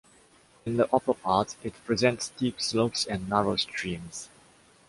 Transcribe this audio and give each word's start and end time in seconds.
In 0.65 0.77
the 0.77 0.89
upper 0.91 1.13
part, 1.13 1.55
it 1.61 1.75
presents 1.85 2.25
steep 2.35 2.59
slopes 2.59 3.05
and 3.05 3.29
narrow 3.29 3.55
streams. 3.55 4.29